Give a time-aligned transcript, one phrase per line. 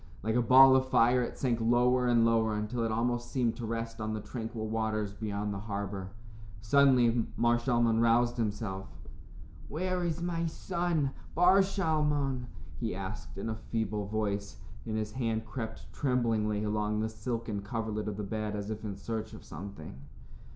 [0.23, 3.67] Like a ball of fire it sank lower and lower until it almost seemed to
[3.67, 6.09] rest on the tranquil waters beyond the harbor.
[6.59, 8.87] Suddenly, Mar Shalmon roused himself.
[9.67, 12.47] "Where is my son, Bar Shalmon?"
[12.79, 18.07] he asked in a feeble voice, and his hand crept tremblingly along the silken coverlet
[18.07, 19.97] of the bed as if in search of something.